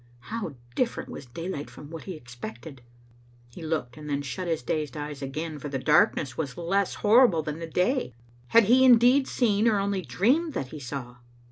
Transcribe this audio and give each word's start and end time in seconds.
How 0.33 0.55
diflEerent 0.75 1.09
was 1.09 1.27
daylight 1.27 1.69
from 1.69 1.91
what 1.91 2.05
he 2.05 2.13
had 2.13 2.21
expected! 2.23 2.81
He 3.51 3.61
looked, 3.61 3.97
and 3.97 4.09
then 4.09 4.23
shut 4.23 4.47
his 4.47 4.63
dazed 4.63 4.97
eyes 4.97 5.21
again, 5.21 5.59
for 5.59 5.69
the 5.69 5.77
darkness 5.77 6.35
was 6.35 6.57
less 6.57 6.95
horrible 7.05 7.43
than 7.43 7.59
the 7.59 7.67
day. 7.67 8.15
Had 8.47 8.63
he 8.63 8.83
indeed 8.83 9.27
seen, 9.27 9.67
or 9.67 9.77
only 9.77 10.01
dreamed 10.01 10.53
that 10.53 10.69
he 10.69 10.79
saw? 10.79 11.17